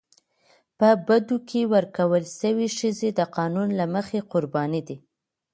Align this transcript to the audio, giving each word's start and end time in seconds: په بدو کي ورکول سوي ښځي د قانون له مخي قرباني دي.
په 0.77 0.89
بدو 1.07 1.37
کي 1.49 1.61
ورکول 1.73 2.23
سوي 2.39 2.67
ښځي 2.77 3.09
د 3.13 3.21
قانون 3.37 3.69
له 3.79 3.85
مخي 3.95 4.19
قرباني 4.31 4.81
دي. 4.87 4.97